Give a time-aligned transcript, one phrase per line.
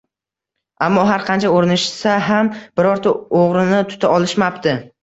[0.85, 2.51] Ammo har qancha urinishsa ham
[2.81, 4.81] birorta o`g`rini tuta olishmapti